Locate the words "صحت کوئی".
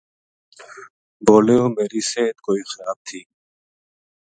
2.11-2.61